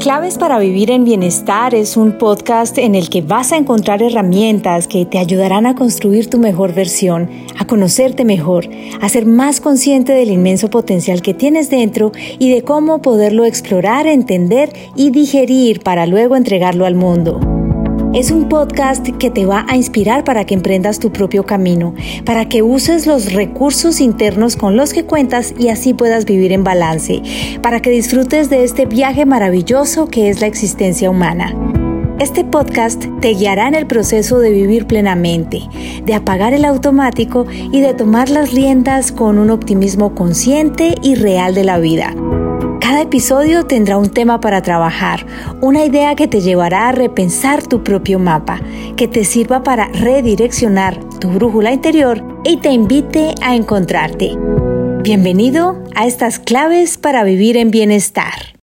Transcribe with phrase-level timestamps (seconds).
[0.00, 4.86] Claves para vivir en bienestar es un podcast en el que vas a encontrar herramientas
[4.88, 8.66] que te ayudarán a construir tu mejor versión, a conocerte mejor,
[9.02, 14.06] a ser más consciente del inmenso potencial que tienes dentro y de cómo poderlo explorar,
[14.06, 17.59] entender y digerir para luego entregarlo al mundo.
[18.14, 21.94] Es un podcast que te va a inspirar para que emprendas tu propio camino,
[22.24, 26.64] para que uses los recursos internos con los que cuentas y así puedas vivir en
[26.64, 27.22] balance,
[27.62, 31.54] para que disfrutes de este viaje maravilloso que es la existencia humana.
[32.18, 35.62] Este podcast te guiará en el proceso de vivir plenamente,
[36.04, 41.54] de apagar el automático y de tomar las riendas con un optimismo consciente y real
[41.54, 42.14] de la vida.
[43.00, 45.24] Cada episodio tendrá un tema para trabajar,
[45.62, 48.60] una idea que te llevará a repensar tu propio mapa,
[48.98, 54.36] que te sirva para redireccionar tu brújula interior y te invite a encontrarte.
[55.02, 58.50] Bienvenido a estas claves para vivir en bienestar.